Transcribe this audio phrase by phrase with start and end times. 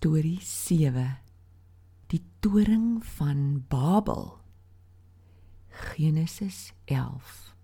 [0.00, 1.18] Storie 7
[2.08, 4.38] Die toring van Babel.
[5.68, 7.54] Genesis 11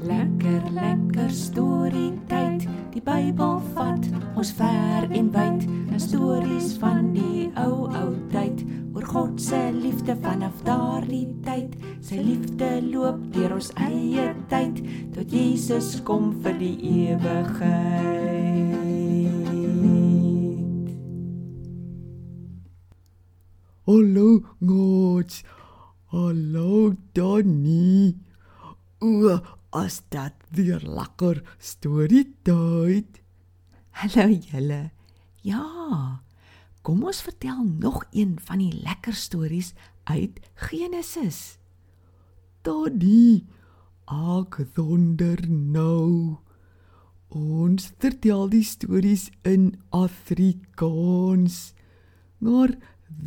[0.00, 2.68] Lekker lekker storie tyd.
[2.92, 5.64] Die Bybel vat ons ver en wyd.
[5.64, 8.66] 'n stories van die ou ou tyd
[9.04, 14.80] God se liefde vanaf daardie tyd sy liefde loop deur ons eie tyd
[15.14, 18.64] tot Jesus kom vir die ewigheid
[23.84, 25.42] Hallo Gods.
[26.08, 28.16] Hallo Donnie.
[29.04, 29.36] O,
[29.76, 33.20] as dit weer lekker storie tyd.
[34.00, 34.80] Hallo julle.
[35.44, 36.23] Ja.
[36.84, 39.70] Kom ons vertel nog een van die lekker stories
[40.04, 41.56] uit Genesis.
[42.60, 43.46] Donnie,
[44.04, 46.36] ek wonder nou.
[47.32, 51.72] Ons vertel die stories in Afrikaans.
[52.44, 52.76] Maar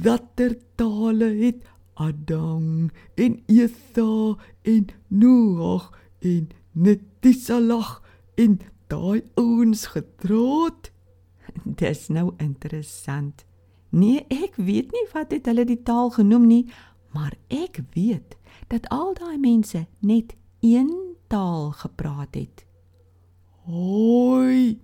[0.06, 1.66] watter tale het
[1.98, 5.90] Adam en Eva en Noag
[6.22, 8.04] en Netisalag
[8.38, 8.60] en
[8.94, 10.94] daai ouens getroud?
[11.66, 13.47] Dis nou interessant.
[13.90, 16.64] Nee, ek weet nie wat het hulle die taal genoem nie,
[17.16, 18.36] maar ek weet
[18.68, 20.92] dat al daai mense net een
[21.28, 22.66] taal gepraat het.
[23.68, 24.80] Hoi.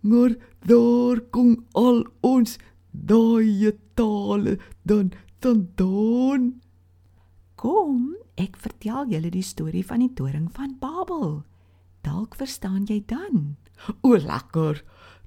[0.00, 2.58] Maar daar kom al ons
[2.90, 6.60] daai tale dan vandaan.
[7.54, 11.44] Kom, ek vertel julle die storie van die toring van Babel.
[12.06, 13.56] Dalk verstaan jy dan.
[14.02, 14.82] O, lekker.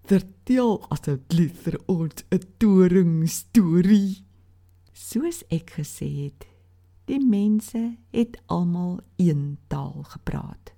[0.10, 4.26] Vertel asseblief vir ons 'n toring storie.
[4.92, 6.48] Soos ek gesê het,
[7.06, 10.74] die mense het almal een taal gepraat.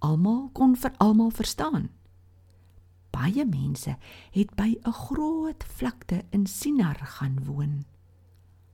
[0.00, 1.88] Almal kon vir almal verstaan.
[3.10, 3.96] Baie mense
[4.30, 7.86] het by 'n groot vlakte in Sinar gaan woon.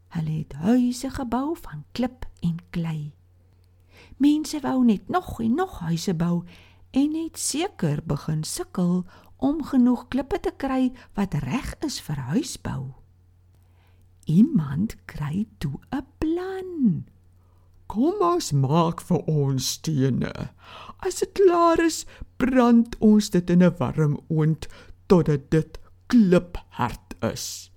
[0.08, 3.12] Hulle het huise gebou van klip en klei.
[4.16, 6.42] Mense wou net nog en nog huise bou
[6.94, 9.04] en het seker begin sukkel
[9.36, 12.94] om genoeg klippe te kry wat reg is vir huisbou.
[14.24, 17.04] Iemand kry toe 'n plan.
[17.86, 20.32] Kom ons maak vir ons stene.
[20.98, 22.06] As dit klaar is,
[22.36, 24.66] brand ons dit in 'n warm oond
[25.06, 27.70] totdat dit kliphard is.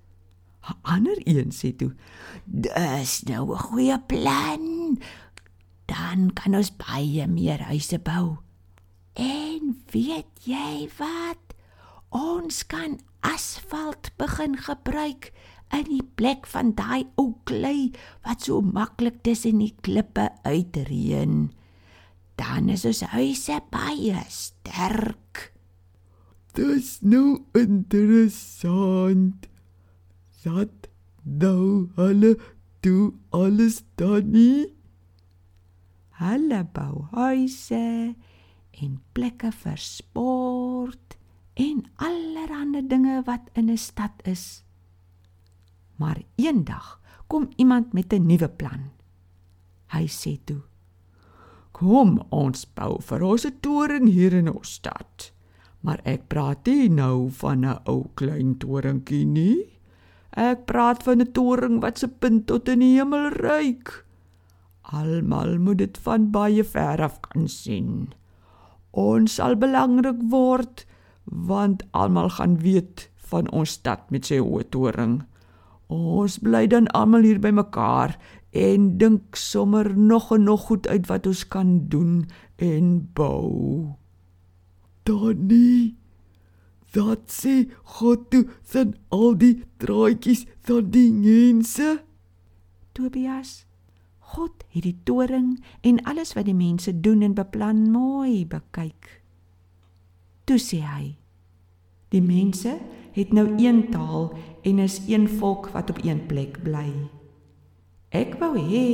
[0.63, 1.93] 'n Ander een sê toe:
[2.45, 4.97] "Dis nou 'n goeie plan.
[5.85, 8.37] Dan kan ons baie meer huise bou.
[9.13, 11.46] En weet jy wat?
[12.09, 15.33] Ons kan asfalt begin gebruik
[15.75, 17.91] in die plek van daai ou klei
[18.23, 21.51] wat so maklik tussen die klippe uitreën.
[22.39, 25.51] Dan is ons huise baie sterk."
[26.57, 29.47] Dis nou interessant.
[30.47, 30.87] Dat
[31.21, 32.37] nou hulle
[32.81, 34.71] doen alles dan nie.
[36.17, 38.15] Hulle bou huise
[38.81, 41.17] en plekke vir sport
[41.57, 44.63] en allerlei dinge wat in 'n stad is.
[45.95, 48.91] Maar eendag kom iemand met 'n nuwe plan.
[49.87, 50.61] Hy sê toe:
[51.71, 55.31] "Kom ons bou vir ons 'n toring hier in ons stad."
[55.81, 59.79] Maar ek praat nie nou van 'n ou klein toringkie nie.
[60.31, 64.05] Ek praat van 'n toring wat se punt tot in die hemel reik.
[64.81, 68.13] Almal moet dit van baie ver af kan sien.
[68.91, 70.85] Ons sal belangrik word
[71.27, 75.19] want almal gaan weet van ons stad met sy hoë toring.
[75.91, 78.17] Ons bly dan almal hier by mekaar
[78.55, 83.95] en dink sommer nog en nog goed uit wat ons kan doen en bou.
[85.03, 85.95] Donnie
[86.91, 91.99] Dat sê God toe van al die draadjies van die mense.
[92.95, 93.65] Tobias,
[94.33, 99.16] God het die toring en alles wat die mense doen en beplan mooi bekyk.
[100.47, 101.17] Toe sê hy:
[102.15, 102.77] Die mense
[103.11, 104.29] het nou een taal
[104.63, 106.87] en is een volk wat op een plek bly.
[108.15, 108.87] Ek wou hê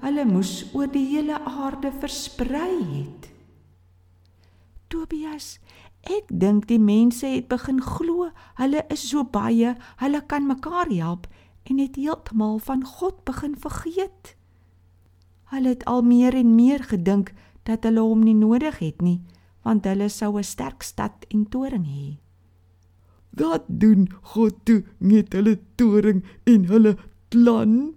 [0.00, 3.28] hulle moes oor die hele aarde versprei het.
[4.88, 5.58] Tobias,
[6.08, 11.28] ek dink die mense het begin glo hulle is so baie, hulle kan mekaar help
[11.68, 14.36] en het heeltemal van God begin vergeet.
[15.52, 17.34] Hulle het al meer en meer gedink
[17.68, 19.20] dat hulle hom nie nodig het nie,
[19.64, 22.18] want hulle sou 'n sterk stad en toring hê.
[23.34, 26.96] Wat doen God toe met hulle toring en hulle
[27.28, 27.94] plan?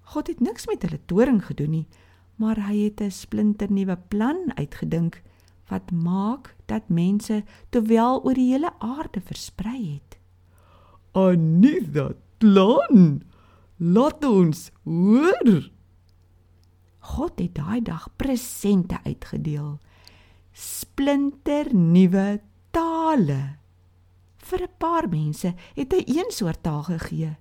[0.00, 1.88] God het niks met hulle toring gedoen nie,
[2.36, 5.22] maar hy het 'n splinternuwe plan uitgedink
[5.68, 10.18] wat maak dat mense terwyl oor die hele aarde versprei het.
[11.12, 13.22] Anita plan.
[13.76, 15.70] Laat ons hoor.
[16.98, 19.78] God het daai dag presente uitgedeel.
[20.58, 22.40] Splinter nuwe
[22.74, 23.58] tale.
[24.42, 27.36] Vir 'n paar mense het hy een soort taal gegee.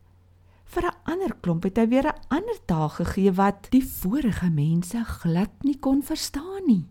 [0.65, 5.03] Vir 'n ander klomp het hy weer 'n ander taal gegee wat die vorige mense
[5.03, 6.85] glad nie kon verstaan nie.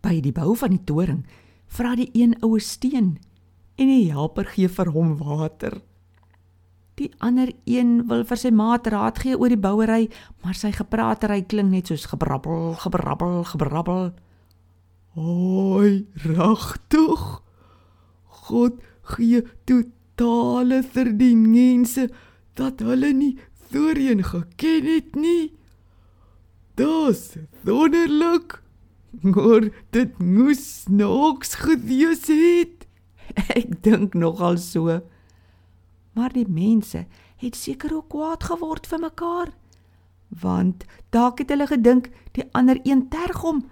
[0.00, 1.26] By die bou van die toring
[1.66, 3.18] vra die een oue steen
[3.74, 5.82] en die helper gee vir hom water.
[6.94, 10.08] Die ander een wil vir sy maat raad gee oor die bouery,
[10.44, 14.12] maar sy gepraatery klink net soos gebrabbel, gebrabbel, gebrabbel.
[15.16, 17.20] Oi, regtig?
[18.44, 18.82] God
[19.16, 22.10] gee totale vir die mense
[22.60, 23.38] dat hulle nie
[23.70, 25.54] voorheen geken het nie.
[26.76, 28.58] Dis wonderlik.
[29.24, 32.84] Maar dit moes nooks gewees het.
[33.56, 34.98] Ek dink nogal so.
[36.12, 37.06] Maar die mense
[37.40, 39.54] het seker ook kwaad geword vir mekaar.
[40.28, 43.64] Want dalk het hulle gedink die ander een terg hom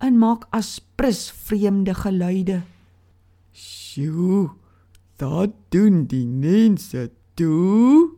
[0.00, 2.62] en maak asprus vreemde geluide.
[3.52, 4.48] Sjoe,
[5.20, 8.16] dat doen die mense toe.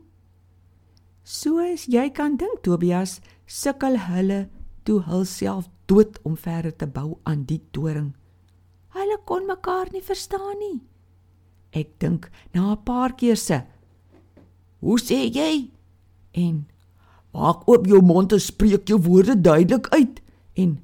[1.23, 4.47] Soos jy kan dink Tobias, sukkel hulle
[4.87, 8.13] toe hulself dood om verder te bou aan die toring.
[8.93, 10.81] Hulle kon mekaar nie verstaan nie.
[11.73, 13.63] Ek dink na 'n paar keer se
[14.83, 15.71] Hoe sê jy?
[16.35, 16.67] En
[17.31, 20.21] maak oop jou mond en spreek jou woorde duidelik uit
[20.59, 20.81] en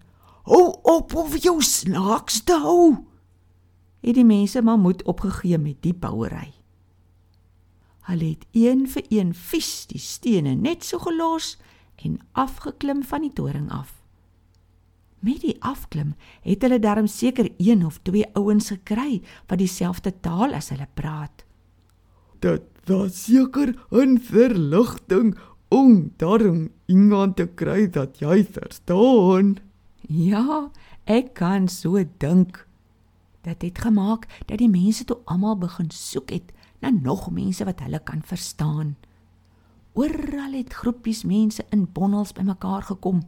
[0.48, 2.96] hou op om jou snaaks te hou.
[4.00, 6.52] Het die mense maar moed opgegee met die bouery.
[8.08, 11.56] Hulle het een vir een vies die stene net so gelos
[12.04, 13.92] en afgeklim van die toring af.
[15.20, 16.14] Met die afklim
[16.46, 21.44] het hulle darm seker een of twee ouens gekry wat dieselfde taal as hulle praat.
[22.40, 25.36] Dit was seker 'n verligting
[25.68, 29.67] om darm iemand te kry dat jy verstaan.
[30.08, 30.70] Ja,
[31.04, 32.62] ek kan so dink.
[33.44, 37.82] Dit het gemaak dat die mense toe almal begin soek het na nog mense wat
[37.84, 38.96] hulle kan verstaan.
[39.92, 43.20] Oral het groepies mense in bonnels bymekaar gekom.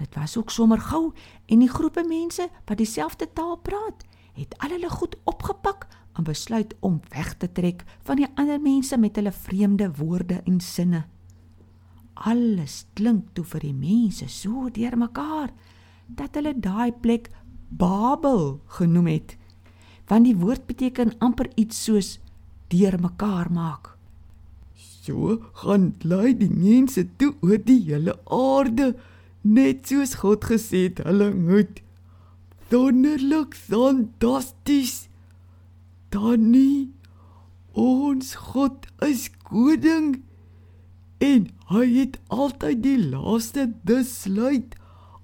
[0.00, 1.12] Dit was ook sommer gou
[1.46, 5.84] en die groepe mense wat dieselfde taal praat, het al hulle goed opgepak
[6.16, 10.60] en besluit om weg te trek van die ander mense met hulle vreemde woorde en
[10.60, 11.04] sinne.
[12.14, 15.50] Alles klink toe vir die mense so deurmekaar
[16.08, 17.30] dat hulle daai plek
[17.74, 19.36] Babel genoem het.
[20.06, 22.18] Want die woord beteken amper iets soos
[22.70, 23.94] deurmekaar maak.
[24.76, 28.94] So gaan lei die mense toe oor die hele aarde
[29.42, 31.82] net soos God gesê het hulle moet.
[32.74, 35.08] Wonderlik, fantasties.
[36.10, 36.90] Danny,
[37.74, 40.24] ons God is koning
[41.24, 44.74] en hy het altyd die laaste besluit.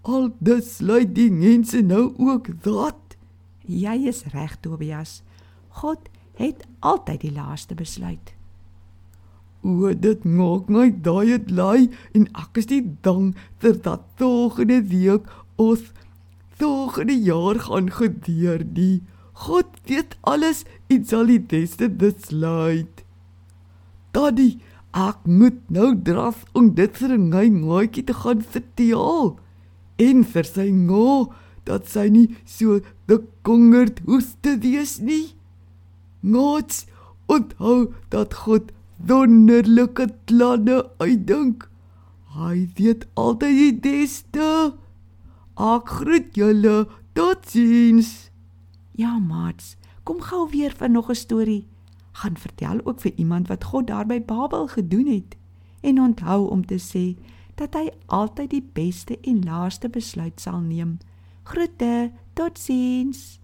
[0.08, 3.17] Al dis sluit die mense nou ook dat.
[3.69, 5.20] Jy is reg, Tobias.
[5.82, 6.08] God
[6.41, 8.32] het altyd die laaste besluit.
[9.61, 14.79] O, dit maak my daai het lei en ek is nie dank vir dat volgende
[14.88, 15.29] week
[15.61, 15.91] ons
[16.61, 19.02] volgende jaar gaan gedeur die
[19.45, 23.04] God weet alles en sal die beste besluit.
[24.16, 24.59] Daddy,
[24.97, 29.38] ek moet nou draf om dit vir 'n my maatjie te gaan vertel
[29.99, 31.32] en vir sy ngo
[31.64, 35.35] dat sy nie so bekongerd hoes te wees nie.
[36.23, 36.87] Ngots
[37.26, 38.73] onthou dat God
[39.06, 41.68] wonderlike planne uitdink.
[42.35, 44.75] Hy weet altyd die beste.
[45.56, 46.88] Ek groet julle.
[47.14, 48.30] Totsiens.
[48.94, 51.70] Ja, maats, kom gou weer vir nog 'n storie.
[52.21, 55.37] Gaan vertel ook vir iemand wat God daar by Babel gedoen het.
[55.81, 57.17] En onthou om te sê
[57.57, 60.99] dat hy altyd die beste en laaste besluit sal neem.
[61.43, 62.12] Groete.
[62.33, 63.41] Totsiens.